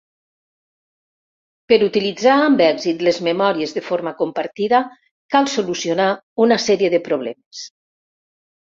Per 1.73 1.77
utilitzar 1.87 2.39
amb 2.47 2.65
èxit 2.69 3.05
les 3.09 3.21
memòries 3.29 3.77
de 3.77 3.85
forma 3.91 4.17
compartida 4.25 4.83
cal 5.37 5.53
solucionar 5.59 6.11
una 6.49 6.63
sèrie 6.69 6.95
de 6.97 7.07
problemes. 7.13 7.67